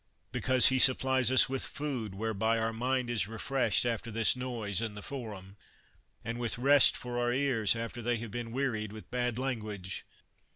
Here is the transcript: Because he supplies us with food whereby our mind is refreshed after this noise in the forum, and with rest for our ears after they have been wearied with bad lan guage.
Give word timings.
Because 0.31 0.69
he 0.69 0.79
supplies 0.79 1.29
us 1.29 1.47
with 1.47 1.63
food 1.63 2.15
whereby 2.15 2.57
our 2.57 2.73
mind 2.73 3.07
is 3.07 3.27
refreshed 3.27 3.85
after 3.85 4.09
this 4.09 4.35
noise 4.35 4.81
in 4.81 4.95
the 4.95 5.03
forum, 5.03 5.57
and 6.25 6.39
with 6.39 6.57
rest 6.57 6.97
for 6.97 7.19
our 7.19 7.31
ears 7.31 7.75
after 7.75 8.01
they 8.01 8.17
have 8.17 8.31
been 8.31 8.51
wearied 8.51 8.91
with 8.91 9.11
bad 9.11 9.37
lan 9.37 9.59
guage. 9.59 10.03